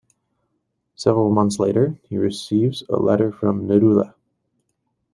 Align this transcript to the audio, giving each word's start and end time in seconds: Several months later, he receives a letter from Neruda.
Several 0.95 1.29
months 1.29 1.59
later, 1.59 1.95
he 2.01 2.17
receives 2.17 2.81
a 2.89 2.95
letter 2.95 3.31
from 3.31 3.67
Neruda. 3.67 4.15